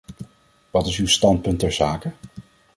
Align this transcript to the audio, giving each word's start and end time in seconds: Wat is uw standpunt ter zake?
Wat 0.71 0.87
is 0.87 0.97
uw 0.97 1.07
standpunt 1.07 1.59
ter 1.59 1.71
zake? 1.71 2.11